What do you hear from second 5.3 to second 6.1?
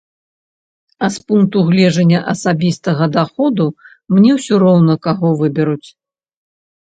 выберуць.